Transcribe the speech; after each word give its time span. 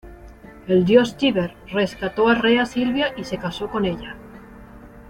El 0.67 0.83
dios 0.83 1.15
Tíber 1.15 1.53
rescató 1.67 2.27
a 2.27 2.33
Rea 2.33 2.65
Silvia 2.65 3.13
y 3.15 3.23
se 3.23 3.37
casó 3.37 3.69
con 3.69 3.85
ella. 3.85 4.15